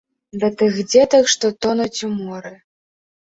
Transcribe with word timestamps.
Да 0.43 0.47
тых 0.61 0.79
дзетак, 0.91 1.29
што 1.33 1.51
тонуць 1.67 2.03
у 2.09 2.11
моры. 2.23 2.51